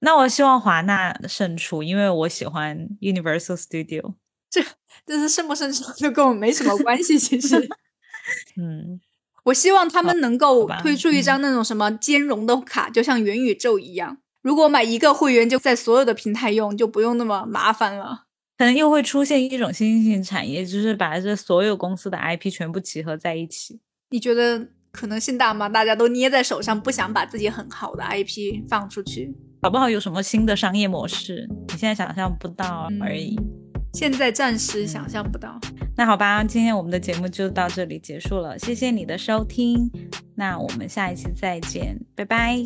[0.00, 4.14] 那我希望华纳胜出，因为我喜欢 Universal Studio。
[4.50, 4.60] 这
[5.06, 7.68] 这是胜不胜出就跟我没什么关系，其实。
[8.56, 9.00] 嗯，
[9.44, 14.18] 我希望他们能够推出一嗯张那种什么兼容的卡，就像元宇宙一样。
[14.42, 18.24] 如果买一个会员就在所有的平台用，就不用那么麻烦了。
[18.56, 23.80] 可能又会出现一种新兴产业，就是把这所有公司的 IP 全部集合在一起。
[24.10, 25.68] 你觉得可能性大吗？
[25.68, 29.34] 大家都捏在手上，不想把自己很好的 IP 放出去。
[29.60, 33.38] 搞不好有什么新的商业模式，你现在想象不到而已。
[33.92, 35.58] 现在暂时想象不到。
[35.96, 39.90] 那好吧，今天我们的节目就到这里结束了，谢谢你的收听，
[40.36, 42.56] 那我们下一期再见，拜拜。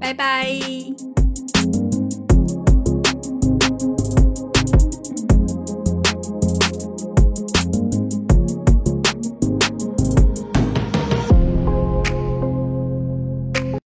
[0.00, 1.11] 拜拜。